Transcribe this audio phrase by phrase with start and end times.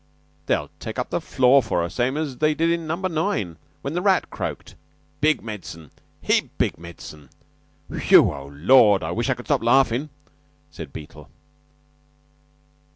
[0.47, 3.07] "They'll have to take up the floor for her, same as they did in Number
[3.07, 4.73] Nine when the rat croaked.
[5.19, 5.91] Big medicine
[6.23, 7.29] heap big medicine!
[7.95, 8.31] Phew!
[8.31, 10.09] Oh, Lord, I wish I could stop laughin',"
[10.71, 11.29] said Beetle.